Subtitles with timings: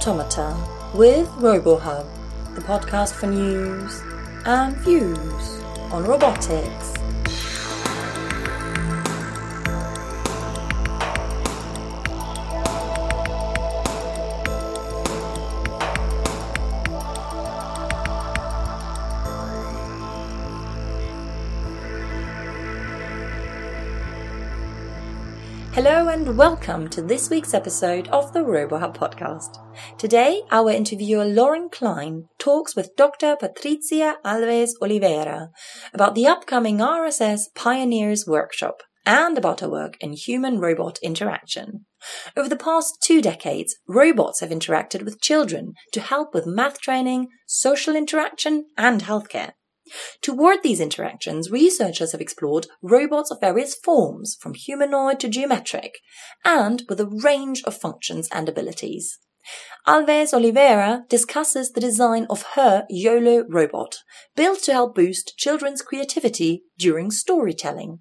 [0.00, 0.56] Automata
[0.94, 2.06] with RoboHub,
[2.54, 4.00] the podcast for news
[4.46, 5.60] and views
[5.92, 6.94] on robotics.
[25.74, 29.58] Hello and welcome to this week's episode of the RoboHub podcast.
[30.00, 33.36] Today, our interviewer Lauren Klein talks with Dr.
[33.36, 35.50] Patricia Alves Oliveira
[35.92, 41.84] about the upcoming RSS Pioneers Workshop and about her work in human robot interaction.
[42.34, 47.28] Over the past two decades, robots have interacted with children to help with math training,
[47.46, 49.50] social interaction, and healthcare.
[50.22, 55.98] Toward these interactions, researchers have explored robots of various forms, from humanoid to geometric,
[56.42, 59.18] and with a range of functions and abilities.
[59.86, 63.98] Alves Oliveira discusses the design of her YOLO robot,
[64.36, 68.00] built to help boost children's creativity during storytelling.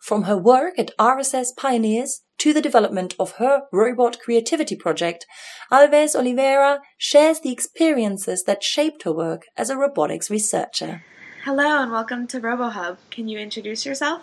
[0.00, 5.26] From her work at RSS Pioneers to the development of her robot creativity project,
[5.70, 11.04] Alves Oliveira shares the experiences that shaped her work as a robotics researcher.
[11.44, 12.96] Hello and welcome to RoboHub.
[13.10, 14.22] Can you introduce yourself?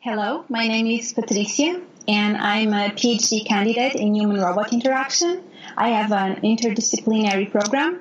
[0.00, 5.42] Hello, my name is Patricia and I'm a PhD candidate in human robot interaction.
[5.76, 8.00] I have an interdisciplinary program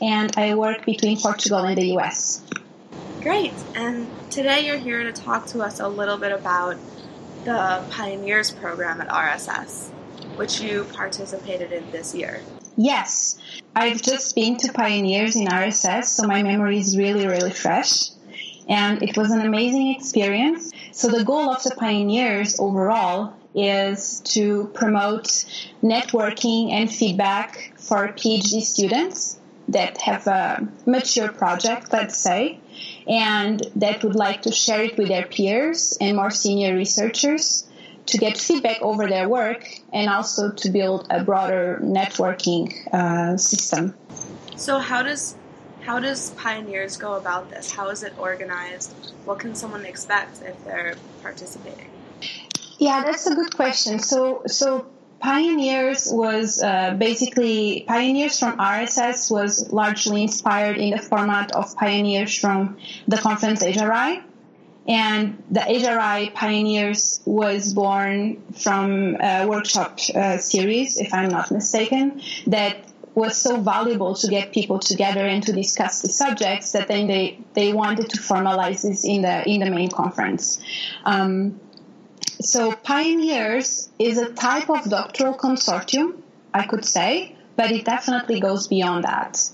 [0.00, 2.42] and I work between Portugal and the US.
[3.20, 6.76] Great, and today you're here to talk to us a little bit about
[7.44, 9.88] the Pioneers program at RSS,
[10.36, 12.40] which you participated in this year.
[12.76, 13.38] Yes,
[13.74, 18.10] I've just been to Pioneers in RSS, so my memory is really, really fresh.
[18.68, 20.70] And it was an amazing experience.
[20.92, 25.24] So the goal of the Pioneers overall is to promote
[25.82, 29.38] networking and feedback for PhD students
[29.68, 32.58] that have a mature project, let's say,
[33.06, 37.66] and that would like to share it with their peers and more senior researchers
[38.06, 43.94] to get feedback over their work and also to build a broader networking uh, system.
[44.56, 45.36] So how does
[45.82, 47.70] how does Pioneers go about this?
[47.70, 48.92] How is it organized?
[49.24, 51.88] What can someone expect if they're participating?
[52.78, 53.98] Yeah, that's a good question.
[53.98, 54.86] So so
[55.20, 62.36] Pioneers was uh, basically Pioneers from RSS was largely inspired in the format of Pioneers
[62.38, 62.78] from
[63.08, 64.22] the conference HRI.
[64.86, 72.22] And the HRI Pioneers was born from a workshop uh, series, if I'm not mistaken,
[72.46, 72.76] that
[73.14, 77.38] was so valuable to get people together and to discuss the subjects that then they,
[77.52, 80.58] they wanted to formalize this in the in the main conference.
[81.04, 81.60] Um,
[82.40, 86.20] so Pioneers is a type of doctoral consortium,
[86.54, 89.50] I could say, but it definitely goes beyond that.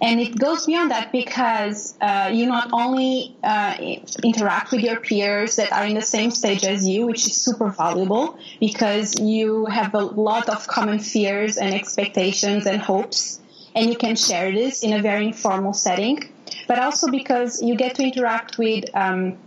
[0.00, 3.76] And it goes beyond that because uh, you not only uh,
[4.22, 7.70] interact with your peers that are in the same stage as you, which is super
[7.70, 13.40] valuable because you have a lot of common fears and expectations and hopes,
[13.74, 16.30] and you can share this in a very informal setting,
[16.68, 19.38] but also because you get to interact with um,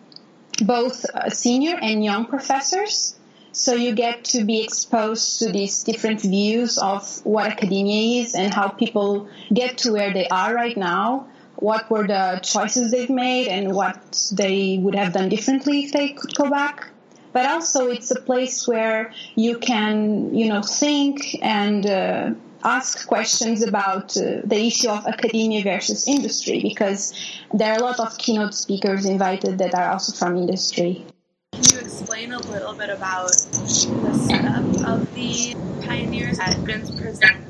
[0.66, 3.20] both uh, senior and young professors
[3.52, 8.54] so you get to be exposed to these different views of what academia is and
[8.54, 11.28] how people get to where they are right now.
[11.56, 16.10] What were the choices they've made and what they would have done differently if they
[16.10, 16.90] could go back.
[17.34, 22.32] But also it's a place where you can, you know, think and uh,
[22.64, 27.14] ask questions about uh, the issue of academia versus industry because
[27.54, 31.06] there are a lot of keynote speakers invited that are also from industry.
[31.54, 35.56] Can you explain a little bit about the setup of the
[35.86, 37.50] pioneers that students present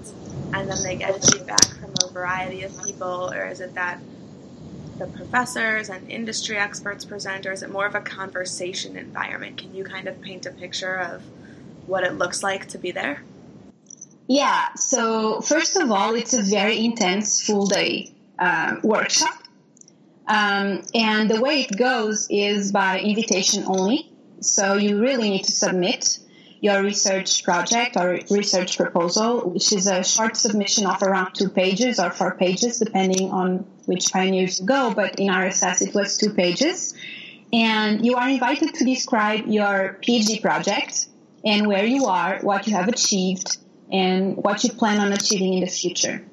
[0.53, 3.99] and then they get feedback from a variety of people, or is it that
[4.97, 9.57] the professors and industry experts present, or is it more of a conversation environment?
[9.57, 11.23] Can you kind of paint a picture of
[11.85, 13.23] what it looks like to be there?
[14.31, 19.33] Yeah, so first of all, it's a very intense full day uh, workshop.
[20.27, 24.07] Um, and the way it goes is by invitation only.
[24.41, 26.19] So you really need to submit
[26.61, 31.99] your research project or research proposal, which is a short submission of around two pages
[31.99, 34.93] or four pages, depending on which pioneers you go.
[34.93, 36.93] But in RSS, it was two pages.
[37.51, 41.07] And you are invited to describe your PhD project
[41.43, 43.57] and where you are, what you have achieved,
[43.91, 46.23] and what you plan on achieving in the future.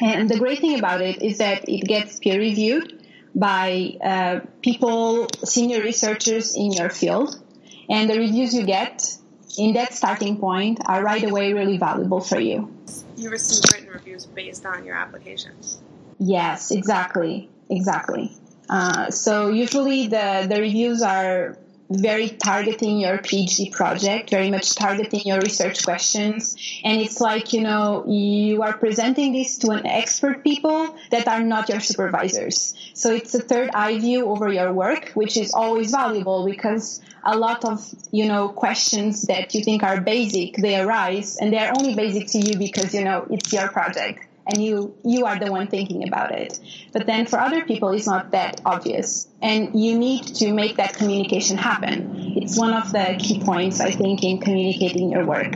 [0.00, 3.02] And the great thing about it is that it gets peer reviewed
[3.34, 7.40] by uh, people, senior researchers in your field.
[7.88, 9.16] And the reviews you get
[9.58, 12.72] in that starting point are right away really valuable for you.
[13.16, 15.80] You receive written reviews based on your applications.
[16.18, 18.32] Yes, exactly, exactly.
[18.68, 21.56] Uh, so usually the the reviews are
[21.88, 26.56] very targeting your PhD project, very much targeting your research questions.
[26.84, 31.42] And it's like, you know, you are presenting this to an expert people that are
[31.42, 32.74] not your supervisors.
[32.94, 37.36] So it's a third eye view over your work, which is always valuable because a
[37.36, 41.94] lot of, you know, questions that you think are basic, they arise and they're only
[41.94, 45.66] basic to you because, you know, it's your project and you you are the one
[45.66, 46.58] thinking about it.
[46.92, 49.28] But then for other people it's not that obvious.
[49.42, 52.34] And you need to make that communication happen.
[52.36, 55.54] It's one of the key points i think in communicating your work.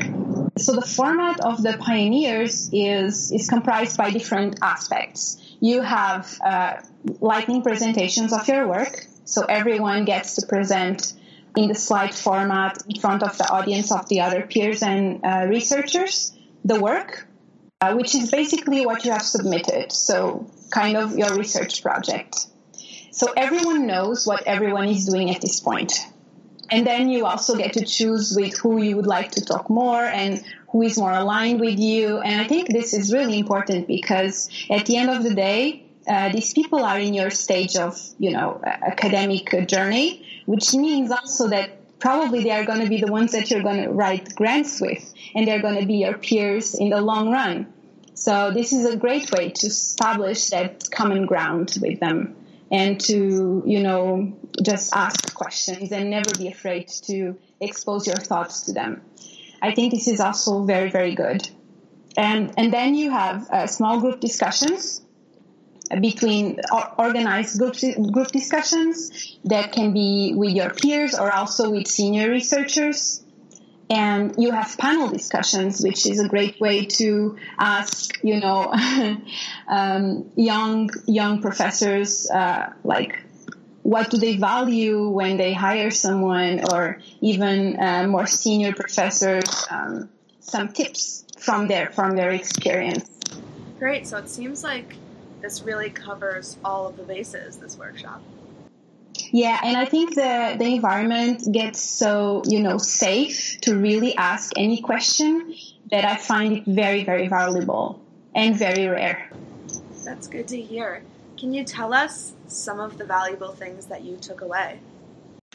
[0.58, 5.38] So the format of the pioneers is is comprised by different aspects.
[5.60, 6.76] You have uh,
[7.20, 9.06] lightning presentations of your work.
[9.24, 11.12] So everyone gets to present
[11.56, 15.46] in the slide format in front of the audience of the other peers and uh,
[15.48, 16.32] researchers
[16.64, 17.26] the work
[17.80, 19.92] uh, which is basically what you have submitted.
[19.92, 22.46] So, kind of your research project.
[23.10, 25.92] So, everyone knows what everyone is doing at this point.
[26.70, 30.04] And then you also get to choose with who you would like to talk more
[30.04, 32.18] and who is more aligned with you.
[32.18, 36.28] And I think this is really important because at the end of the day, uh,
[36.28, 41.79] these people are in your stage of, you know, academic journey, which means also that
[42.00, 45.12] probably they are going to be the ones that you're going to write grants with
[45.34, 47.72] and they're going to be your peers in the long run.
[48.14, 52.36] So this is a great way to establish that common ground with them
[52.70, 58.62] and to, you know, just ask questions and never be afraid to expose your thoughts
[58.62, 59.02] to them.
[59.62, 61.48] I think this is also very, very good.
[62.16, 65.02] And, and then you have uh, small group discussions
[66.00, 66.60] between
[66.98, 67.76] organized group,
[68.12, 73.22] group discussions that can be with your peers or also with senior researchers
[73.90, 78.72] and you have panel discussions, which is a great way to ask, you know,
[79.68, 83.20] um, young young professors uh, like
[83.82, 90.08] what do they value when they hire someone, or even uh, more senior professors, um,
[90.38, 93.10] some tips from their from their experience.
[93.80, 94.06] Great.
[94.06, 94.94] So it seems like
[95.40, 97.56] this really covers all of the bases.
[97.56, 98.22] This workshop.
[99.32, 104.52] Yeah, and I think the the environment gets so you know safe to really ask
[104.56, 105.54] any question
[105.90, 108.00] that I find it very very valuable
[108.34, 109.30] and very rare.
[110.04, 111.02] That's good to hear.
[111.38, 114.80] Can you tell us some of the valuable things that you took away?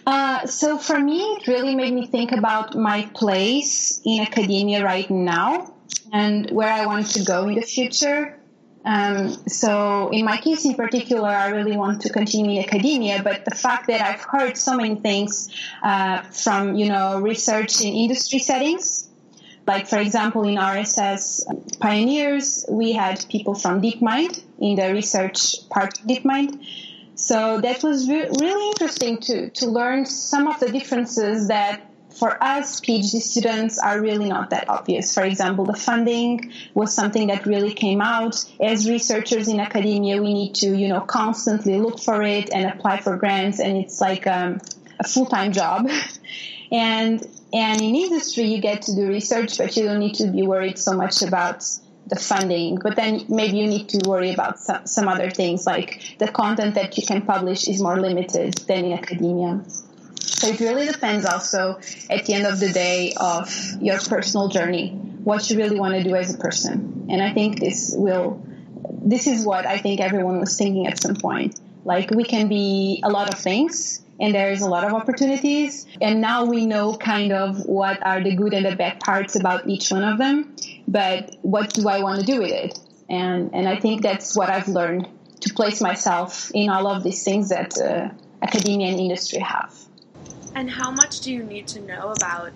[0.05, 5.09] Uh, so for me, it really made me think about my place in academia right
[5.09, 5.73] now
[6.13, 8.37] and where I want to go in the future.
[8.85, 13.43] Um, so in my case in particular, I really want to continue in academia, but
[13.43, 15.49] the fact that I've heard so many things
[15.81, 19.09] uh, from, you know, research in industry settings,
[19.65, 25.99] like for example in RSS pioneers, we had people from DeepMind in the research part
[25.99, 26.63] of DeepMind.
[27.15, 32.41] So that was re- really interesting to, to learn some of the differences that for
[32.41, 35.13] us, PhD students are really not that obvious.
[35.13, 38.43] For example, the funding was something that really came out.
[38.59, 43.01] As researchers in academia, we need to, you know, constantly look for it and apply
[43.01, 44.61] for grants, and it's like um,
[44.99, 45.89] a full-time job.
[46.71, 50.43] and and in industry, you get to do research, but you don't need to be
[50.43, 51.63] worried so much about
[52.07, 52.77] the funding.
[52.81, 56.75] But then maybe you need to worry about some, some other things, like the content
[56.75, 59.63] that you can publish is more limited than in academia.
[60.25, 61.79] So it really depends also
[62.09, 63.49] at the end of the day of
[63.81, 64.91] your personal journey,
[65.23, 67.07] what you really want to do as a person.
[67.09, 68.43] And I think this will,
[68.89, 71.59] this is what I think everyone was thinking at some point.
[71.83, 75.85] Like we can be a lot of things and there's a lot of opportunities.
[76.01, 79.67] And now we know kind of what are the good and the bad parts about
[79.67, 80.55] each one of them.
[80.87, 82.79] But what do I want to do with it?
[83.09, 85.07] And, and I think that's what I've learned
[85.41, 88.09] to place myself in all of these things that uh,
[88.41, 89.75] academia and industry have.
[90.55, 92.53] And how much do you need to know about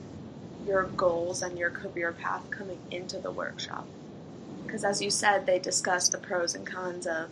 [0.65, 3.85] your goals and your career path coming into the workshop?
[4.65, 7.29] Because as you said, they discuss the pros and cons of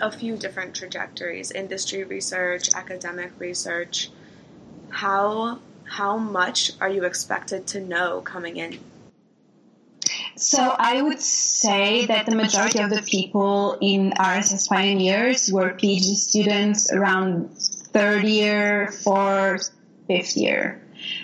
[0.00, 4.10] a few different trajectories industry research, academic research.
[4.90, 8.80] How, how much are you expected to know coming in?
[10.34, 16.14] So I would say that the majority of the people in RSS Pioneers were PhD
[16.16, 19.70] students around third year, fourth,
[20.06, 20.80] fifth year.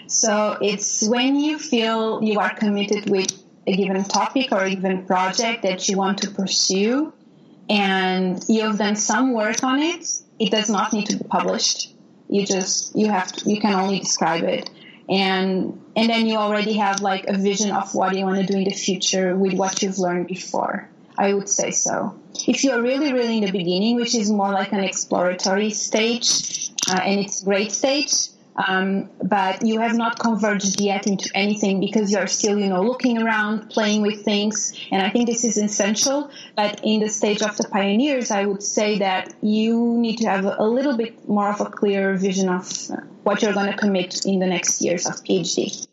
[0.07, 3.33] So it's when you feel you are committed with
[3.67, 7.13] a given topic or a given project that you want to pursue
[7.71, 10.07] and you have done some work on it,
[10.39, 11.95] it does not need to be published.
[12.29, 14.69] You just, you have to, you can only describe it.
[15.09, 18.57] and and then you already have like a vision of what you want to do
[18.57, 23.13] in the future with what you've learned before i would say so if you're really
[23.13, 27.73] really in the beginning which is more like an exploratory stage uh, and it's great
[27.73, 32.83] stage um, but you have not converged yet into anything because you're still, you know,
[32.83, 34.79] looking around, playing with things.
[34.91, 36.31] And I think this is essential.
[36.57, 40.45] But in the stage of the pioneers, I would say that you need to have
[40.45, 42.91] a little bit more of a clear vision of
[43.23, 45.87] what you're going to commit in the next years of PhD.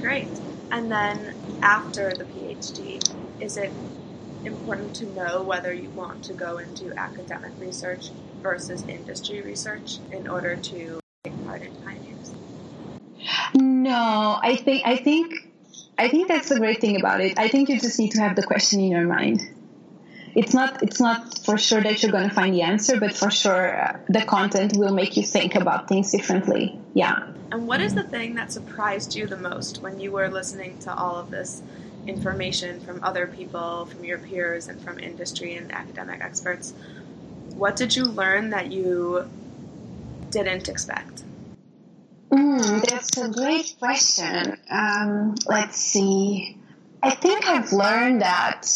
[0.00, 0.28] Great.
[0.70, 3.00] And then after the PhD,
[3.40, 3.70] is it
[4.44, 8.10] important to know whether you want to go into academic research
[8.42, 11.01] versus industry research in order to
[13.54, 15.34] No, I think I think
[15.98, 17.38] I think that's the great thing about it.
[17.38, 19.42] I think you just need to have the question in your mind.
[20.34, 23.30] It's not it's not for sure that you're going to find the answer, but for
[23.30, 26.78] sure uh, the content will make you think about things differently.
[26.94, 27.28] Yeah.
[27.50, 30.94] And what is the thing that surprised you the most when you were listening to
[30.94, 31.62] all of this
[32.06, 36.72] information from other people, from your peers, and from industry and academic experts?
[37.54, 39.28] What did you learn that you
[40.30, 41.24] didn't expect?
[42.32, 44.56] Mm, that's a great question.
[44.70, 46.56] Um, let's see.
[47.02, 48.66] I think I've learned that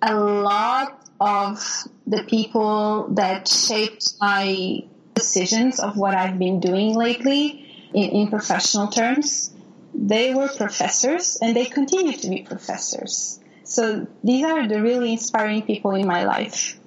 [0.00, 1.62] a lot of
[2.06, 4.84] the people that shaped my
[5.14, 9.52] decisions of what I've been doing lately in, in professional terms,
[9.92, 13.40] they were professors and they continue to be professors.
[13.64, 16.78] So these are the really inspiring people in my life.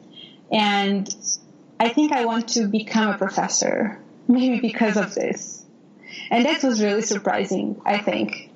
[0.52, 1.08] And
[1.80, 5.63] I think I want to become a professor, maybe because of this.
[6.30, 8.50] And that was really surprising, I think.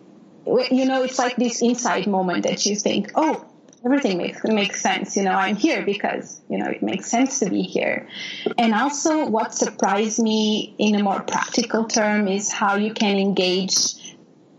[0.46, 3.46] You know, it's like this inside moment that you think, oh,
[3.84, 5.18] everything makes, makes sense.
[5.18, 8.08] You know, I'm here because, you know, it makes sense to be here.
[8.58, 13.76] And also, what surprised me in a more practical term is how you can engage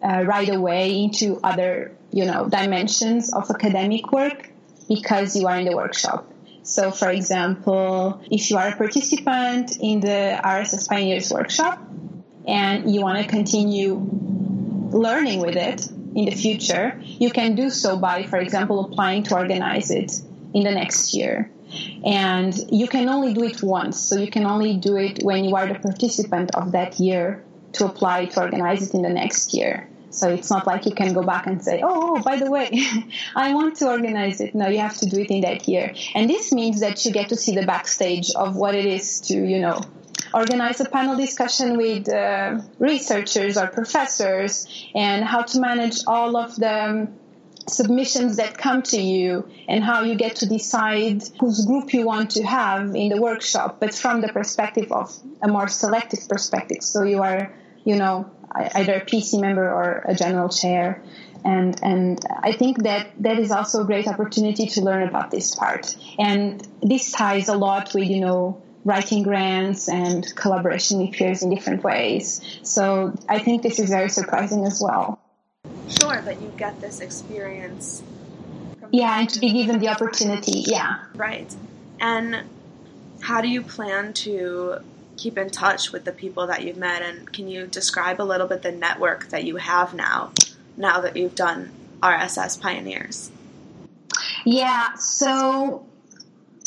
[0.03, 4.51] uh, right away into other, you know, dimensions of academic work
[4.89, 6.31] because you are in the workshop.
[6.63, 11.81] So, for example, if you are a participant in the RSS Pioneers workshop
[12.49, 13.95] and you want to continue
[14.91, 15.87] learning with it
[16.17, 20.21] in the future, you can do so by, for example, applying to organize it
[20.55, 21.51] in the next year.
[22.05, 25.55] And you can only do it once, so you can only do it when you
[25.55, 29.87] are the participant of that year to apply to organize it in the next year.
[30.11, 32.71] So it's not like you can go back and say, oh, oh, by the way,
[33.37, 34.55] I want to organize it.
[34.55, 35.93] No, you have to do it in that year.
[36.15, 39.35] And this means that you get to see the backstage of what it is to,
[39.35, 39.83] you know,
[40.35, 46.57] organize a panel discussion with uh, researchers or professors and how to manage all of
[46.57, 47.09] the
[47.69, 52.31] submissions that come to you and how you get to decide whose group you want
[52.31, 56.83] to have in the workshop, but from the perspective of a more selective perspective.
[56.83, 57.53] So you are,
[57.85, 61.03] you know, either a PC member or a general chair.
[61.45, 65.55] And, and I think that that is also a great opportunity to learn about this
[65.55, 65.97] part.
[66.19, 71.51] And this ties a lot with, you know, writing grants and collaboration with peers in
[71.51, 72.41] different ways.
[72.63, 75.21] So I think this is very surprising as well.
[75.89, 78.03] Sure, that you get this experience.
[78.91, 80.65] yeah, and to be given the opportunity.
[80.67, 81.05] Yeah.
[81.15, 81.55] Right.
[82.01, 82.45] And
[83.21, 84.79] how do you plan to
[85.17, 88.47] keep in touch with the people that you've met and can you describe a little
[88.47, 90.33] bit the network that you have now
[90.77, 91.71] now that you've done
[92.01, 93.31] rss pioneers
[94.45, 95.85] yeah so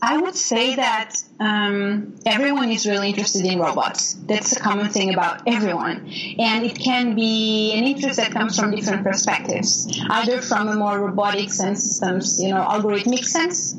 [0.01, 5.13] i would say that um, everyone is really interested in robots that's a common thing
[5.13, 5.97] about everyone
[6.39, 10.99] and it can be an interest that comes from different perspectives either from a more
[10.99, 13.75] robotics and systems you know algorithmic sense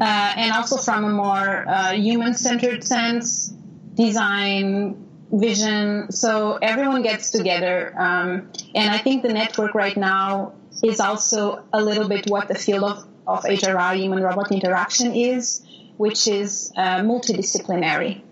[0.00, 3.52] uh, and also from a more uh, human-centered sense
[3.98, 6.10] design, vision.
[6.12, 7.92] So everyone gets together.
[7.98, 12.54] Um, and I think the network right now is also a little bit what the
[12.54, 15.62] field of, of HRI, human robot interaction, is,
[15.98, 18.22] which is uh, multidisciplinary.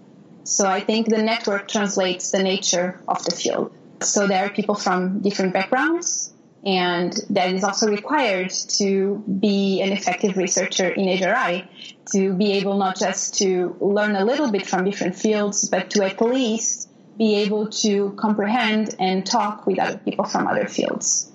[0.45, 3.73] So I think the network translates the nature of the field.
[4.01, 6.33] So there are people from different backgrounds,
[6.65, 11.67] and that is also required to be an effective researcher in HRI
[12.13, 16.05] to be able not just to learn a little bit from different fields, but to
[16.05, 16.89] at least
[17.19, 21.31] be able to comprehend and talk with other people from other fields.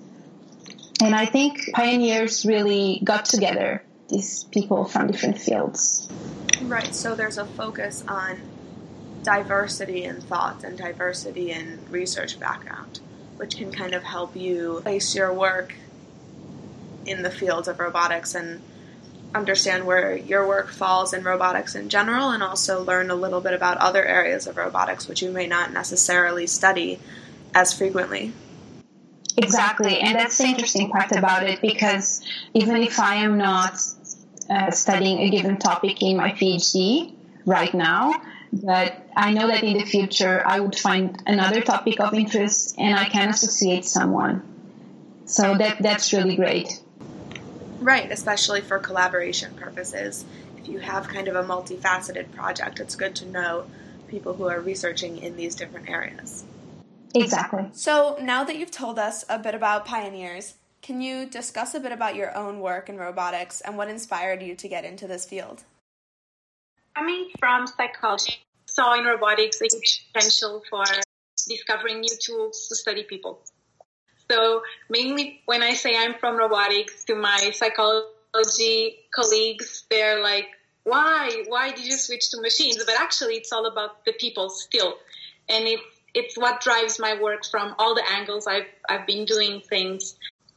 [1.02, 6.08] And I think pioneers really got together, these people from different fields.
[6.62, 8.40] Right, so there's a focus on
[9.24, 13.00] diversity in thought and diversity in research background
[13.36, 15.74] which can kind of help you place your work
[17.06, 18.62] in the field of robotics and
[19.34, 23.52] understand where your work falls in robotics in general and also learn a little bit
[23.52, 27.00] about other areas of robotics which you may not necessarily study
[27.52, 28.32] as frequently.
[29.36, 32.22] Exactly, and that's the interesting part about it because
[32.54, 33.78] even if I am not
[34.50, 37.14] uh, studying a given topic in my PhD
[37.46, 38.12] right now,
[38.52, 42.98] but I know that in the future I would find another topic of interest and
[42.98, 44.42] I can associate someone.
[45.24, 46.82] So that that's really great.
[47.80, 50.24] Right, especially for collaboration purposes.
[50.58, 53.64] If you have kind of a multifaceted project, it's good to know
[54.08, 56.44] people who are researching in these different areas.
[57.14, 57.68] Exactly.
[57.72, 61.92] So now that you've told us a bit about pioneers, can you discuss a bit
[61.92, 65.62] about your own work in robotics and what inspired you to get into this field?
[66.96, 70.84] Coming from psychology, saw in robotics a huge potential for
[71.48, 73.40] discovering new tools to study people.
[74.30, 80.46] So mainly when I say I'm from robotics to my psychology colleagues, they're like,
[80.84, 81.44] why?
[81.46, 82.82] Why did you switch to machines?
[82.84, 84.94] But actually it's all about the people still.
[85.48, 89.60] And it's it's what drives my work from all the angles I've I've been doing
[89.60, 90.16] things.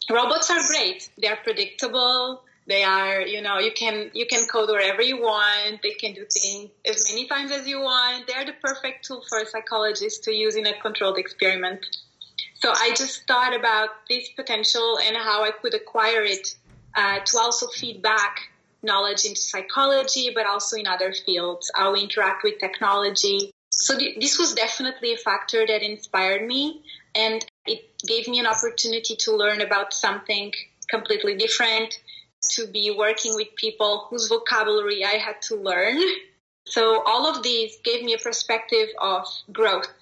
[0.10, 1.10] Robots are great.
[1.18, 2.44] They're predictable.
[2.68, 5.82] They are, you know, you can you can code wherever you want.
[5.84, 8.28] They can do things as many times as you want.
[8.28, 11.86] They're the perfect tool for a psychologist to use in a controlled experiment.
[12.56, 16.56] So I just thought about this potential and how I could acquire it
[16.96, 18.50] uh, to also feed back
[18.82, 23.52] knowledge into psychology, but also in other fields, how we interact with technology,
[23.86, 26.82] so th- this was definitely a factor that inspired me
[27.14, 30.52] and it gave me an opportunity to learn about something
[30.90, 32.00] completely different,
[32.54, 36.02] to be working with people whose vocabulary I had to learn.
[36.66, 39.94] So all of these gave me a perspective of growth,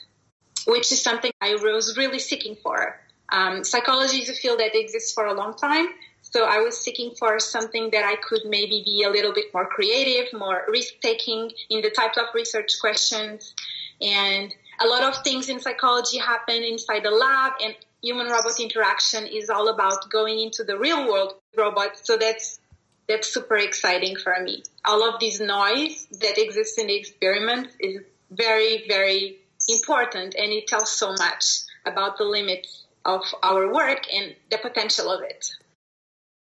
[0.66, 2.98] which is something I was really seeking for.
[3.34, 5.88] Um, psychology is a field that exists for a long time,
[6.34, 9.68] so I was seeking for something that I could maybe be a little bit more
[9.68, 13.54] creative, more risk taking in the types of research questions.
[14.02, 19.28] And a lot of things in psychology happen inside the lab and human robot interaction
[19.28, 22.02] is all about going into the real world robots.
[22.04, 22.60] So that's
[23.08, 24.64] that's super exciting for me.
[24.86, 29.38] All of this noise that exists in the experiment is very, very
[29.70, 31.46] important and it tells so much
[31.86, 35.54] about the limits of our work and the potential of it.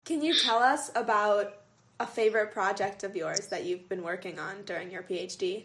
[0.05, 1.55] Can you tell us about
[1.99, 5.65] a favorite project of yours that you've been working on during your PhD?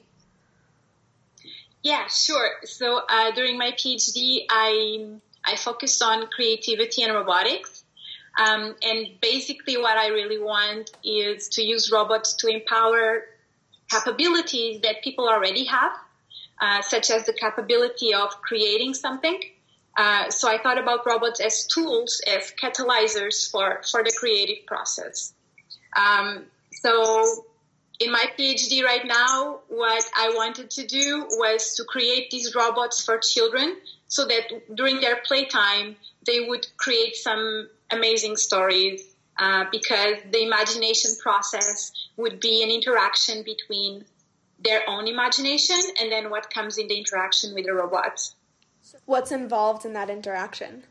[1.84, 2.50] Yeah, sure.
[2.64, 5.08] So uh, during my PhD, I
[5.46, 7.84] I focused on creativity and robotics.
[8.40, 13.24] Um, and basically, what I really want is to use robots to empower
[13.90, 15.92] capabilities that people already have,
[16.62, 19.42] uh, such as the capability of creating something
[20.00, 25.34] uh, so I thought about robots as tools, as catalyzers for, for the creative process.
[25.98, 27.44] Um, so
[28.00, 33.04] in my PhD right now, what I wanted to do was to create these robots
[33.04, 33.76] for children
[34.08, 39.04] so that during their playtime, they would create some amazing stories
[39.38, 44.06] uh, because the imagination process would be an interaction between
[44.64, 48.34] their own imagination and then what comes in the interaction with the robots.
[49.10, 50.84] What's involved in that interaction?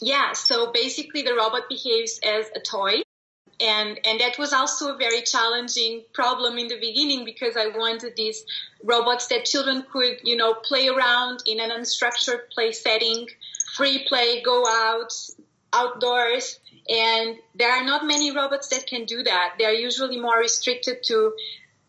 [0.00, 3.02] Yeah, so basically the robot behaves as a toy.
[3.60, 8.12] And, and that was also a very challenging problem in the beginning because I wanted
[8.14, 8.44] these
[8.84, 13.26] robots that children could, you know, play around in an unstructured play setting,
[13.74, 15.12] free play, go out,
[15.72, 16.60] outdoors.
[16.88, 19.54] And there are not many robots that can do that.
[19.58, 21.32] They are usually more restricted to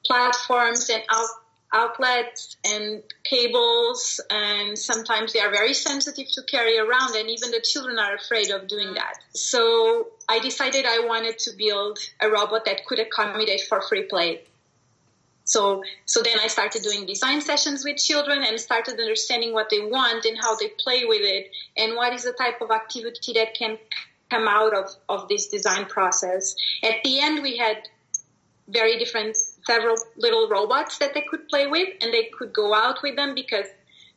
[0.04, 1.30] platforms and out,
[1.74, 7.62] outlets and cables and sometimes they are very sensitive to carry around and even the
[7.62, 9.16] children are afraid of doing that.
[9.34, 14.42] So i decided i wanted to build a robot that could accommodate for free play.
[15.46, 19.80] So so then i started doing design sessions with children and started understanding what they
[19.80, 23.56] want and how they play with it and what is the type of activity that
[23.56, 23.78] can
[24.30, 26.56] come out of, of this design process.
[26.84, 27.78] At the end we had
[28.68, 33.02] very different several little robots that they could play with and they could go out
[33.02, 33.68] with them because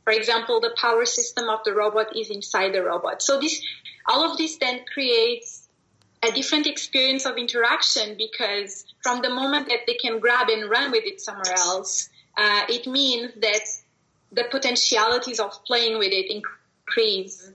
[0.04, 3.22] for example the power system of the robot is inside the robot.
[3.22, 3.62] So this
[4.06, 5.68] all of this then creates
[6.22, 10.90] a different experience of interaction because from the moment that they can grab and run
[10.90, 13.62] with it somewhere else uh, it means that
[14.32, 17.50] the potentialities of playing with it increase.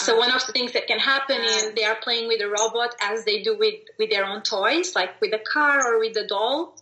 [0.00, 2.94] So one of the things that can happen is they are playing with a robot
[3.00, 6.26] as they do with, with their own toys, like with a car or with a
[6.26, 6.76] doll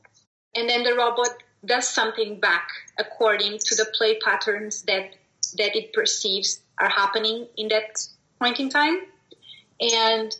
[0.54, 1.30] and then the robot
[1.64, 5.14] does something back according to the play patterns that
[5.56, 8.06] that it perceives are happening in that
[8.40, 8.98] point in time
[9.80, 10.36] and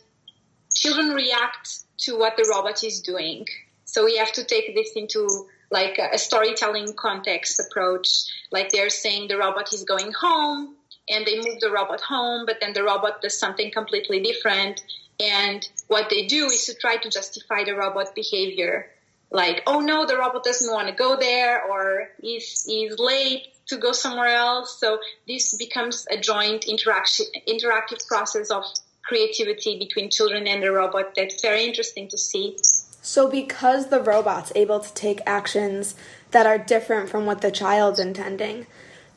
[0.73, 3.45] children react to what the robot is doing
[3.85, 8.07] so we have to take this into like a, storytelling context approach
[8.51, 10.75] like they're saying the robot is going home
[11.09, 14.83] and they move the robot home, but then the robot does something completely different.
[15.19, 18.87] And what they do is to try to justify the robot behavior.
[19.35, 23.75] Like, oh no, the robot doesn't want to go there, or he's, he's late to
[23.75, 24.79] go somewhere else.
[24.79, 28.63] So this becomes a joint interaction, interactive process of
[29.03, 32.55] creativity between children and the robot that's very interesting to see.
[33.01, 35.95] So, because the robot's able to take actions
[36.31, 38.67] that are different from what the child's intending,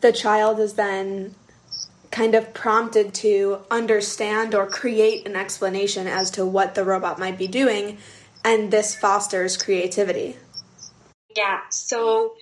[0.01, 1.37] the child is then
[2.11, 7.39] kind of prompted to understand or create an explanation as to what the robot might
[7.39, 7.99] be doing,
[8.45, 10.37] and this fosters creativity.
[11.37, 12.35] Yeah, so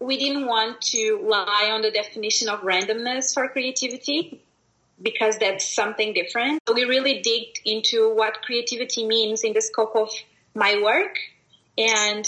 [0.00, 4.42] we didn't want to lie on the definition of randomness for creativity
[5.02, 6.60] because that's something different.
[6.72, 10.10] We really digged into what creativity means in the scope of
[10.54, 11.16] my work.
[11.78, 12.26] And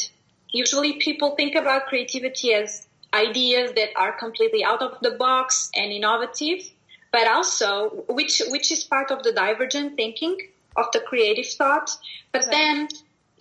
[0.51, 5.93] usually people think about creativity as ideas that are completely out of the box and
[5.93, 6.71] innovative,
[7.11, 10.39] but also which which is part of the divergent thinking
[10.77, 11.91] of the creative thought.
[12.33, 12.89] But then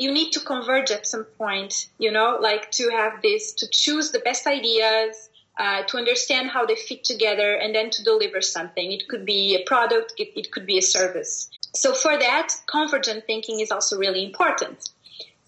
[0.02, 4.10] you need to converge at some point, you know, like to have this to choose
[4.10, 8.92] the best ideas, uh, to understand how they fit together, and then to deliver something.
[8.92, 11.52] It could be a product, it, it could be a service.
[11.76, 14.90] So for that, convergent thinking is also really important.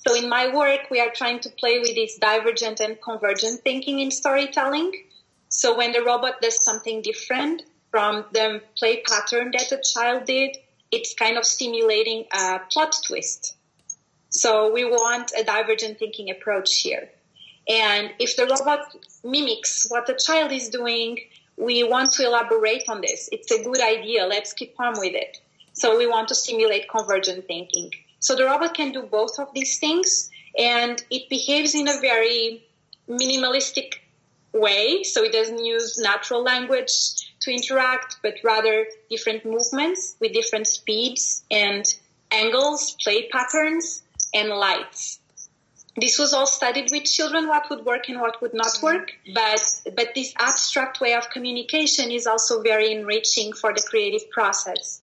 [0.06, 4.00] So in my work, we are trying to play with this divergent and convergent thinking
[4.00, 4.92] in storytelling.
[5.50, 10.58] So when the robot does something different from the play pattern that the child did,
[10.92, 13.56] it's kind of stimulating a plot twist.
[14.34, 17.10] So we want a divergent thinking approach here.
[17.69, 21.19] And if the robot mimics what the child is doing,
[21.56, 23.30] we want to elaborate on this.
[23.32, 24.26] It's a good idea.
[24.26, 25.38] Let's keep on with it.
[25.74, 27.91] So we want to stimulate convergent thinking.
[28.19, 32.65] So the robot can do both of these things and it behaves in a very
[33.08, 33.93] minimalistic
[34.52, 35.04] way.
[35.04, 36.91] So it doesn't use natural language
[37.41, 41.86] to interact, but rather different movements with different speeds and
[42.32, 44.03] angles, play patterns,
[44.34, 45.19] and lights.
[45.96, 49.12] This was all studied with children, what would work and what would not work.
[49.34, 55.04] But, but this abstract way of communication is also very enriching for the creative process.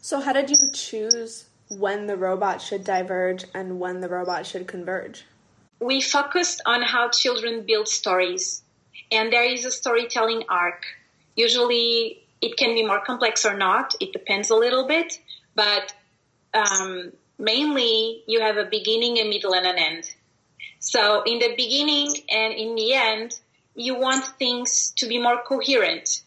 [0.00, 4.68] So how did you choose when the robot should diverge and when the robot should
[4.68, 5.24] converge?
[5.80, 8.62] We focused on how children build stories,
[9.10, 10.84] and there is a storytelling arc.
[11.36, 15.18] Usually, it can be more complex or not, it depends a little bit,
[15.54, 15.92] but
[16.54, 20.14] um, mainly you have a beginning, a middle, and an end.
[20.78, 23.38] So, in the beginning and in the end,
[23.74, 26.22] you want things to be more coherent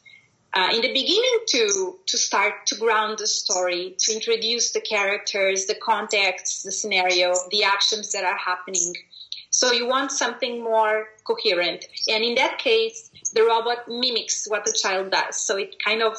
[0.54, 5.65] uh, in the beginning to to start to ground the story, to introduce the characters,
[5.65, 8.93] the context, the scenario, the actions that are happening.
[9.49, 14.73] So you want something more coherent, and in that case, the robot mimics what the
[14.73, 15.38] child does.
[15.38, 16.17] So it kind of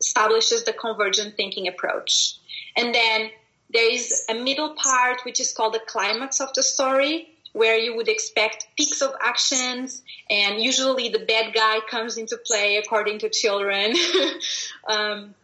[0.00, 2.38] establishes the convergent thinking approach,
[2.76, 3.30] and then
[3.74, 7.94] there is a middle part which is called the climax of the story where you
[7.94, 13.28] would expect peaks of actions and usually the bad guy comes into play according to
[13.28, 13.94] children.
[14.86, 15.34] Um,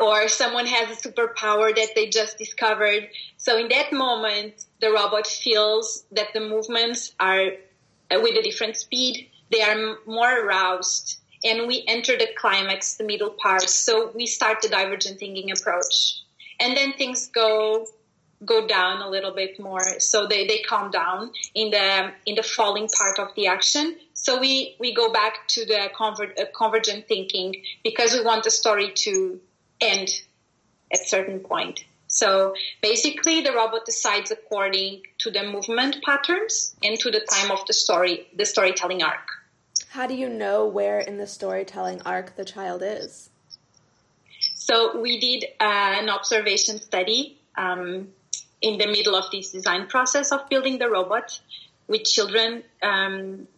[0.00, 3.08] or someone has a superpower that they just discovered.
[3.36, 7.52] So in that moment the robot feels that the movements are
[8.10, 13.04] uh, with a different speed they are more aroused and we enter the climax the
[13.04, 13.68] middle part.
[13.68, 16.22] So we start the divergent thinking approach
[16.62, 17.86] and then things go
[18.44, 20.00] go down a little bit more.
[20.00, 23.96] So they, they calm down in the in the falling part of the action.
[24.14, 28.50] So we we go back to the conver- uh, convergent thinking because we want the
[28.50, 29.40] story to
[29.80, 30.08] end
[30.92, 31.84] at certain point.
[32.06, 37.66] So basically the robot decides according to the movement patterns and to the time of
[37.66, 39.28] the story the storytelling arc.
[39.88, 43.30] How do you know where in the storytelling arc the child is
[44.66, 48.08] so we did uh, an observation study um,
[48.60, 51.40] in the middle of this design process of building the robot
[51.88, 53.48] with children um,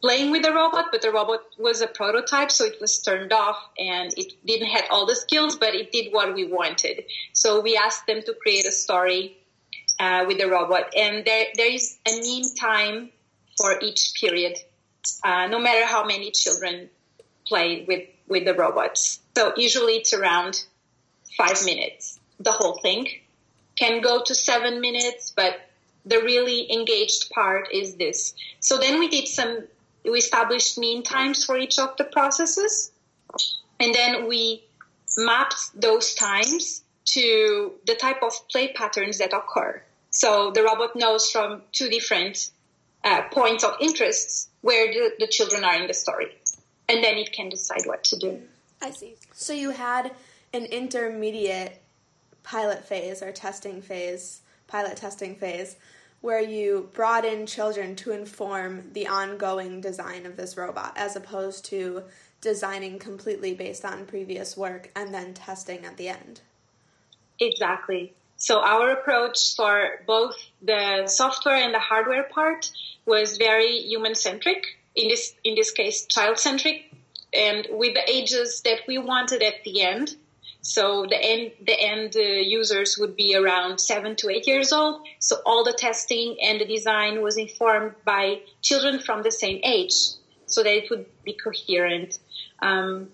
[0.00, 3.58] playing with the robot, but the robot was a prototype, so it was turned off
[3.78, 7.04] and it didn't have all the skills, but it did what we wanted.
[7.34, 9.36] So we asked them to create a story
[9.98, 13.10] uh, with the robot, and there there is a mean time
[13.58, 14.56] for each period,
[15.24, 16.88] uh, no matter how many children
[17.46, 19.20] play with with the robots.
[19.40, 20.62] So usually it's around
[21.38, 23.08] five minutes, the whole thing
[23.74, 25.62] can go to seven minutes, but
[26.04, 28.34] the really engaged part is this.
[28.60, 29.64] So then we did some,
[30.04, 32.92] we established mean times for each of the processes,
[33.80, 34.62] and then we
[35.16, 39.82] mapped those times to the type of play patterns that occur.
[40.10, 42.50] So the robot knows from two different
[43.04, 46.30] uh, points of interest where the, the children are in the story.
[46.90, 48.42] and then it can decide what to do.
[48.82, 49.16] I see.
[49.32, 50.12] So you had
[50.52, 51.80] an intermediate
[52.42, 55.76] pilot phase or testing phase, pilot testing phase,
[56.20, 61.64] where you brought in children to inform the ongoing design of this robot as opposed
[61.66, 62.02] to
[62.40, 66.40] designing completely based on previous work and then testing at the end.
[67.38, 68.12] Exactly.
[68.36, 72.70] So our approach for both the software and the hardware part
[73.04, 74.64] was very human centric.
[74.96, 76.90] In this in this case, child centric,
[77.32, 80.16] and with the ages that we wanted at the end.
[80.62, 85.06] So the end the end uh, users would be around seven to eight years old.
[85.18, 89.94] So all the testing and the design was informed by children from the same age,
[90.46, 92.18] so that it would be coherent.
[92.60, 93.08] Um,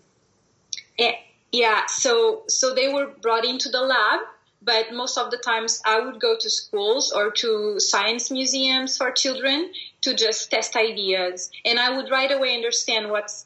[1.52, 4.20] yeah, so so they were brought into the lab
[4.66, 9.12] but most of the times I would go to schools or to science museums for
[9.12, 13.45] children to just test ideas, and I would right away understand what's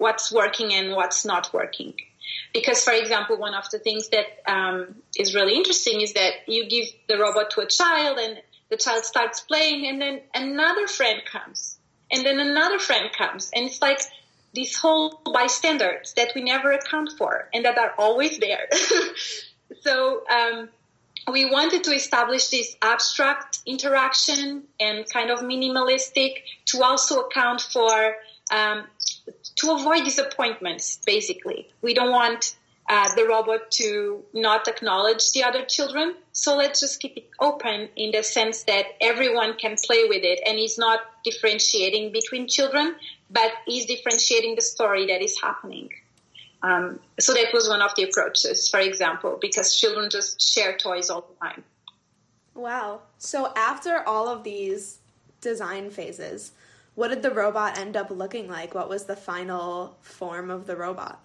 [0.00, 1.94] what's working and what's not working.
[2.54, 6.68] Because, for example, one of the things that um, is really interesting is that you
[6.68, 11.20] give the robot to a child, and the child starts playing, and then another friend
[11.30, 11.78] comes,
[12.10, 14.00] and then another friend comes, and it's like
[14.54, 18.68] these whole bystanders that we never account for and that are always there.
[19.82, 20.68] so um,
[21.30, 26.32] we wanted to establish this abstract interaction and kind of minimalistic
[26.64, 28.16] to also account for
[28.50, 28.84] um,
[29.56, 32.56] to avoid disappointments basically we don't want
[32.88, 37.88] uh, the robot to not acknowledge the other children so let's just keep it open
[37.96, 42.94] in the sense that everyone can play with it and is not differentiating between children
[43.30, 45.88] but is differentiating the story that is happening
[46.62, 51.08] um, so that was one of the approaches, for example, because children just share toys
[51.08, 51.64] all the time.
[52.54, 53.00] Wow.
[53.18, 54.98] So after all of these
[55.40, 56.52] design phases,
[57.00, 58.74] what did the robot end up looking like?
[58.74, 61.24] What was the final form of the robot?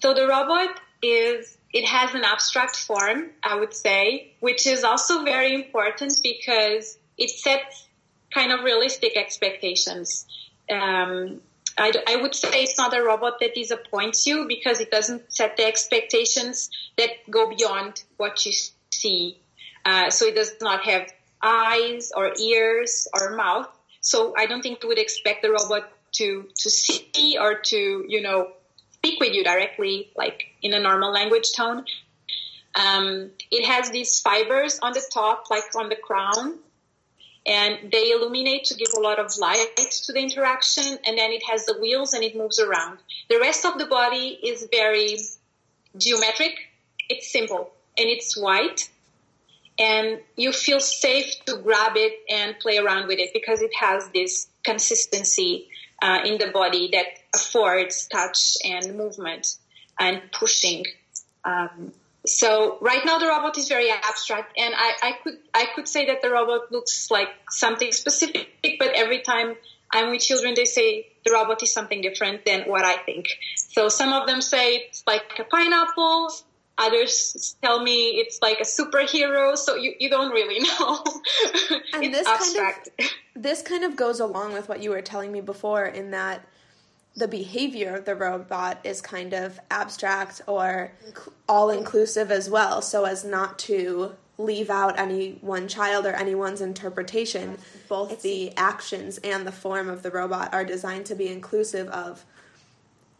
[0.00, 5.24] So the robot is it has an abstract form, I would say, which is also
[5.24, 7.86] very important because it sets
[8.32, 10.24] kind of realistic expectations.
[10.70, 11.42] Um,
[11.76, 15.58] I, I would say it's not a robot that disappoints you because it doesn't set
[15.58, 18.52] the expectations that go beyond what you
[18.88, 19.38] see.
[19.84, 23.68] Uh, so it does not have eyes or ears or mouth.
[24.04, 28.20] So I don't think you would expect the robot to to see or to you
[28.22, 28.52] know
[28.92, 31.84] speak with you directly, like in a normal language tone.
[32.74, 36.58] Um, it has these fibers on the top, like on the crown,
[37.46, 41.42] and they illuminate to give a lot of light to the interaction and then it
[41.50, 42.98] has the wheels and it moves around.
[43.28, 45.18] The rest of the body is very
[45.96, 46.54] geometric.
[47.08, 48.88] It's simple and it's white
[49.78, 54.08] and you feel safe to grab it and play around with it because it has
[54.14, 55.68] this consistency
[56.02, 59.56] uh, in the body that affords touch and movement
[59.98, 60.84] and pushing
[61.44, 61.92] um,
[62.26, 66.06] so right now the robot is very abstract and I, I could I could say
[66.06, 69.56] that the robot looks like something specific, but every time
[69.92, 73.26] I'm with children they say the robot is something different than what I think.
[73.56, 76.30] So some of them say it's like a pineapple,
[76.78, 81.04] others tell me it's like a superhero, so you, you don't really know.
[81.92, 82.88] and this abstract.
[82.98, 86.10] Kind of, this kind of goes along with what you were telling me before in
[86.12, 86.46] that
[87.16, 90.92] the behavior of the robot is kind of abstract or
[91.48, 96.60] all inclusive as well, so as not to leave out any one child or anyone's
[96.60, 97.56] interpretation.
[97.88, 101.88] Both it's, the actions and the form of the robot are designed to be inclusive
[101.88, 102.24] of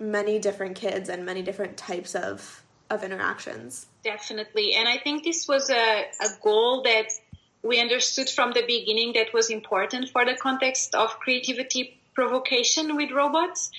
[0.00, 3.86] many different kids and many different types of of interactions.
[4.02, 4.74] Definitely.
[4.74, 7.08] And I think this was a, a goal that
[7.62, 13.10] we understood from the beginning that was important for the context of creativity provocation with
[13.10, 13.70] robots.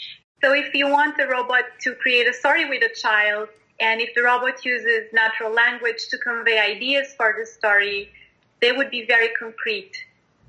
[0.43, 4.13] So if you want the robot to create a story with a child, and if
[4.15, 8.09] the robot uses natural language to convey ideas for the story,
[8.61, 9.91] they would be very concrete.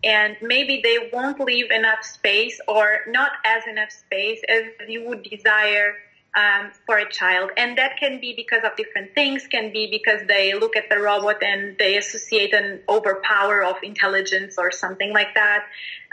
[0.04, 5.22] And maybe they won't leave enough space or not as enough space as you would
[5.24, 5.94] desire
[6.36, 7.50] um, for a child.
[7.56, 10.98] And that can be because of different things, can be because they look at the
[10.98, 15.64] robot and they associate an overpower of intelligence or something like that.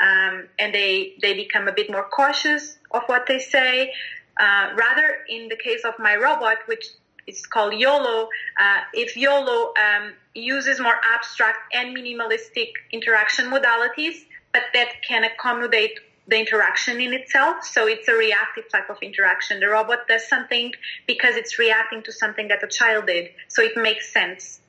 [0.02, 3.92] Um, and they, they become a bit more cautious of what they say.
[4.40, 6.86] Uh, rather, in the case of my robot, which
[7.28, 14.64] is called YOLO, uh, if YOLO um, uses more abstract and minimalistic interaction modalities, but
[14.74, 17.66] that can accommodate the interaction in itself.
[17.66, 19.60] So it's a reactive type of interaction.
[19.60, 20.72] The robot does something
[21.08, 23.32] because it's reacting to something that a child did.
[23.50, 24.62] So it makes sense.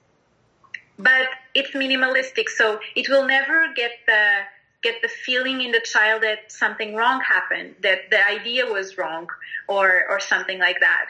[0.98, 2.48] But it's minimalistic.
[2.48, 4.40] So it will never get the
[4.82, 9.28] get the feeling in the child that something wrong happened, that the idea was wrong,
[9.66, 11.06] or or something like that.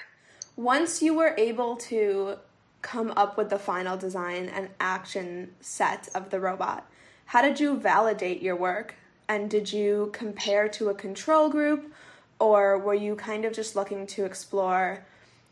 [0.57, 2.37] Once you were able to
[2.83, 6.89] come up with the final design and action set of the robot,
[7.27, 8.95] how did you validate your work?
[9.29, 11.93] And did you compare to a control group,
[12.39, 15.05] or were you kind of just looking to explore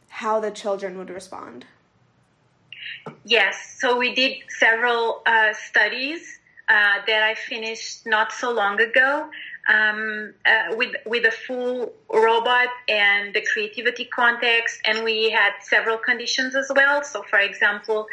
[0.09, 1.65] how the children would respond?
[3.25, 9.29] Yes, so we did several uh, studies uh, that I finished not so long ago
[9.69, 15.99] um, uh, with with a full robot and the creativity context, and we had several
[15.99, 17.03] conditions as well.
[17.03, 18.07] So, for example,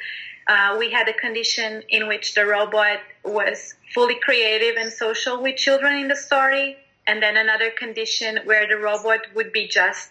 [0.49, 5.55] uh, we had a condition in which the robot was fully creative and social with
[5.57, 10.09] children in the story, and then another condition where the robot would be just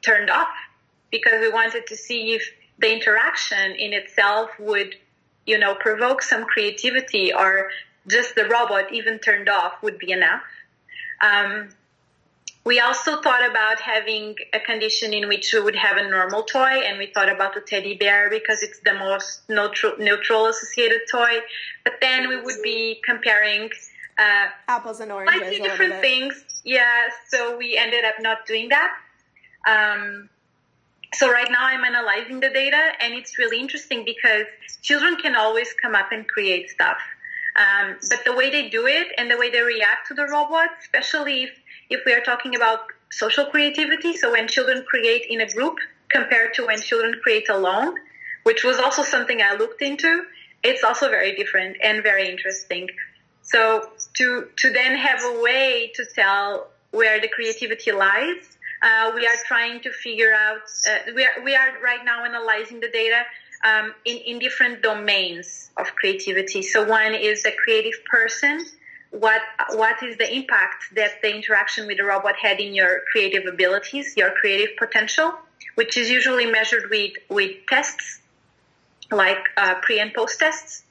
[0.00, 0.54] turned off
[1.10, 4.94] because we wanted to see if the interaction in itself would,
[5.46, 7.70] you know, provoke some creativity or
[8.06, 10.42] just the robot even turned off would be enough.
[11.20, 11.70] Um,
[12.64, 16.82] we also thought about having a condition in which we would have a normal toy,
[16.86, 21.38] and we thought about the teddy bear because it's the most neutral, neutral associated toy.
[21.84, 23.70] But then we would be comparing
[24.18, 26.44] uh, apples and oranges, slightly different things.
[26.64, 28.92] Yeah, so we ended up not doing that.
[29.66, 30.28] Um,
[31.14, 34.46] so right now I'm analyzing the data, and it's really interesting because
[34.82, 36.98] children can always come up and create stuff.
[37.54, 40.70] Um, but the way they do it and the way they react to the robot,
[40.80, 41.50] especially if,
[41.94, 45.76] if we are talking about social creativity, so when children create in a group
[46.08, 47.94] compared to when children create alone,
[48.44, 50.24] which was also something I looked into,
[50.62, 52.88] it's also very different and very interesting.
[53.42, 54.26] So to
[54.60, 58.42] to then have a way to tell where the creativity lies,
[58.82, 60.62] uh, we are trying to figure out.
[60.88, 63.22] Uh, we are we are right now analyzing the data
[63.64, 66.62] um, in, in different domains of creativity.
[66.62, 68.64] So one is the creative person.
[69.12, 73.46] What what is the impact that the interaction with the robot had in your creative
[73.46, 75.34] abilities, your creative potential,
[75.74, 78.20] which is usually measured with with tests
[79.10, 80.82] like uh, pre and post tests.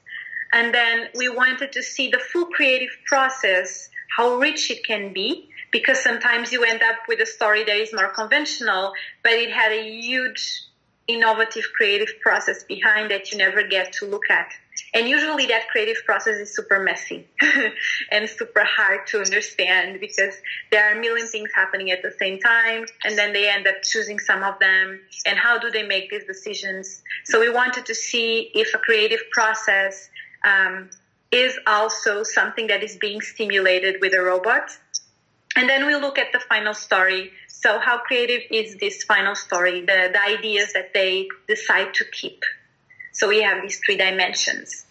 [0.52, 5.48] And then we wanted to see the full creative process, how rich it can be,
[5.72, 9.72] because sometimes you end up with a story that is more conventional, but it had
[9.72, 10.62] a huge
[11.08, 14.52] innovative creative process behind that you never get to look at.
[14.94, 17.26] And usually that creative process is super messy
[18.10, 20.34] and super hard to understand because
[20.70, 23.76] there are a million things happening at the same time and then they end up
[23.82, 27.02] choosing some of them and how do they make these decisions.
[27.24, 30.10] So we wanted to see if a creative process
[30.44, 30.90] um,
[31.30, 34.76] is also something that is being stimulated with a robot.
[35.56, 39.82] And then we look at the final story so how creative is this final story,
[39.82, 42.42] the, the ideas that they decide to keep?
[43.12, 44.86] So we have these three dimensions.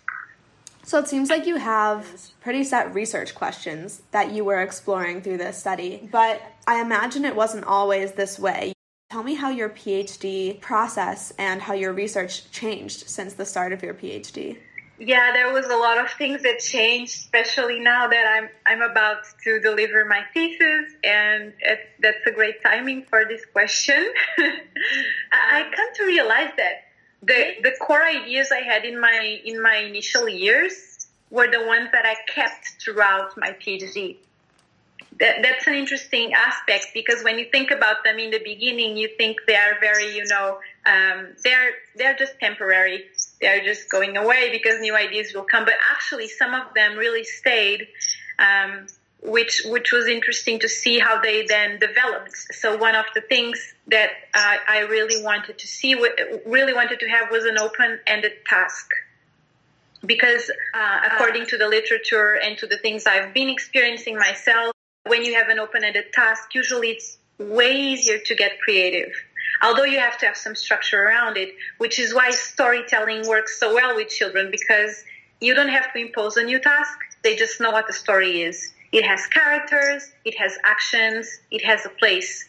[0.84, 2.08] So it seems like you have
[2.42, 7.36] pretty set research questions that you were exploring through this study, but I imagine it
[7.36, 8.74] wasn't always this way.
[9.10, 13.84] Tell me how your PhD process and how your research changed since the start of
[13.84, 14.58] your PhD
[15.02, 19.24] yeah, there was a lot of things that changed, especially now that I'm I'm about
[19.44, 24.14] to deliver my thesis, and it, that's a great timing for this question.
[25.32, 26.91] I come to realize that
[27.24, 31.90] the the core ideas I had in my in my initial years were the ones
[31.92, 34.18] that I kept throughout my PhD.
[35.20, 39.08] That, that's an interesting aspect because when you think about them in the beginning, you
[39.18, 43.06] think they are very, you know, um, they're they're just temporary
[43.42, 45.66] they're just going away because new ideas will come.
[45.66, 47.88] But actually, some of them really stayed,
[48.40, 48.86] um,
[49.22, 52.36] which which was interesting to see how they then developed.
[52.54, 55.96] So one of the things that uh, I really wanted to see,
[56.46, 58.88] really wanted to have, was an open-ended task.
[60.04, 64.74] Because uh, according to the literature and to the things I've been experiencing myself,
[65.06, 69.12] when you have an open-ended task, usually it's way easier to get creative
[69.62, 73.74] although you have to have some structure around it, which is why storytelling works so
[73.74, 75.04] well with children because
[75.40, 76.98] you don't have to impose a new task.
[77.24, 78.72] They just know what the story is.
[78.92, 82.46] It has characters, it has actions, it has a place.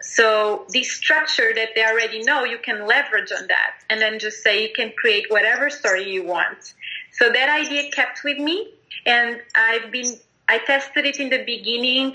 [0.00, 4.42] So this structure that they already know, you can leverage on that and then just
[4.42, 6.74] say you can create whatever story you want.
[7.12, 8.72] So that idea kept with me
[9.06, 10.16] and I've been,
[10.48, 12.14] I tested it in the beginning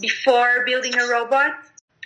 [0.00, 1.52] before building a robot.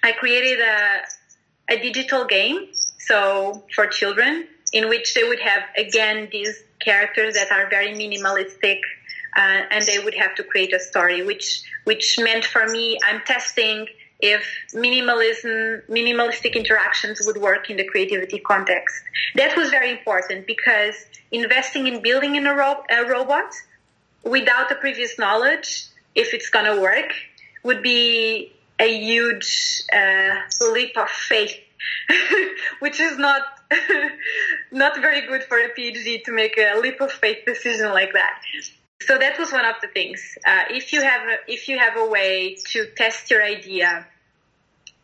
[0.03, 2.68] I created a, a digital game,
[2.99, 8.81] so for children, in which they would have again these characters that are very minimalistic,
[9.37, 13.22] uh, and they would have to create a story, which which meant for me, I'm
[13.26, 13.87] testing
[14.22, 18.95] if minimalism, minimalistic interactions would work in the creativity context.
[19.35, 20.95] That was very important because
[21.33, 23.53] investing in building in a, ro- a robot
[24.22, 27.12] without the previous knowledge, if it's going to work,
[27.64, 30.35] would be a huge uh,
[30.70, 31.57] leap of faith,
[32.78, 33.43] which is not
[34.72, 38.41] not very good for a PhD to make a leap of faith decision like that.
[39.07, 40.39] So that was one of the things.
[40.47, 44.07] Uh, if you have a, if you have a way to test your idea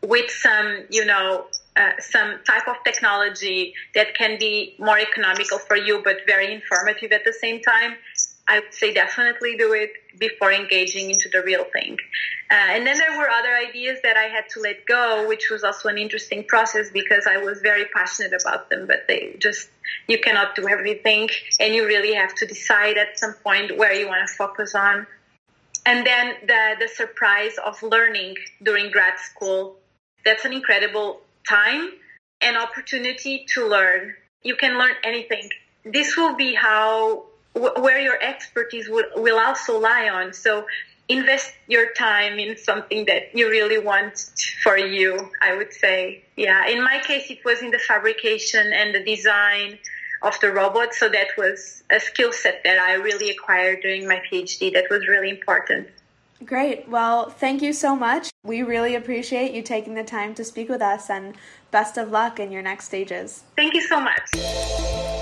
[0.01, 5.77] with some, you know, uh, some type of technology that can be more economical for
[5.77, 7.95] you, but very informative at the same time,
[8.49, 11.97] I would say definitely do it before engaging into the real thing.
[12.51, 15.63] Uh, and then there were other ideas that I had to let go, which was
[15.63, 19.69] also an interesting process because I was very passionate about them, but they just,
[20.07, 21.29] you cannot do everything
[21.59, 25.05] and you really have to decide at some point where you want to focus on.
[25.85, 29.77] And then the, the surprise of learning during grad school.
[30.25, 31.91] That's an incredible time
[32.41, 34.15] and opportunity to learn.
[34.41, 35.49] You can learn anything.
[35.85, 37.28] This will be how
[37.59, 40.33] where your expertise will, will also lie on.
[40.33, 40.65] So
[41.07, 44.31] invest your time in something that you really want
[44.63, 46.23] for you, I would say.
[46.35, 46.67] Yeah.
[46.67, 49.79] In my case, it was in the fabrication and the design
[50.21, 50.93] of the robot.
[50.93, 54.71] So that was a skill set that I really acquired during my PhD.
[54.73, 55.87] That was really important.
[56.45, 56.87] Great.
[56.87, 58.29] Well, thank you so much.
[58.43, 61.35] We really appreciate you taking the time to speak with us and
[61.71, 63.43] best of luck in your next stages.
[63.57, 65.18] Thank you so much.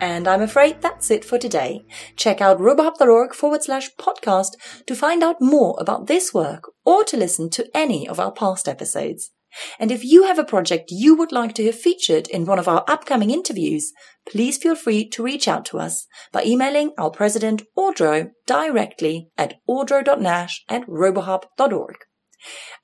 [0.00, 1.84] And I'm afraid that's it for today.
[2.16, 4.52] Check out robohub.org forward slash podcast
[4.86, 8.68] to find out more about this work or to listen to any of our past
[8.68, 9.30] episodes.
[9.78, 12.68] And if you have a project you would like to hear featured in one of
[12.68, 13.92] our upcoming interviews,
[14.28, 19.54] please feel free to reach out to us by emailing our president Audrow directly at
[19.68, 21.96] audrow.nash at robohub.org.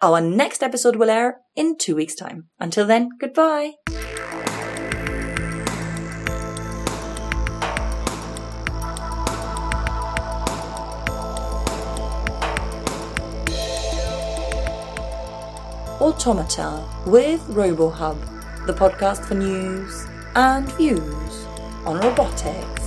[0.00, 2.48] Our next episode will air in two weeks' time.
[2.58, 3.72] Until then, goodbye.
[16.02, 18.16] Automata with RoboHub,
[18.66, 21.46] the podcast for news and views
[21.86, 22.81] on robotics.